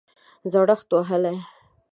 [0.51, 1.37] زړښت وهلی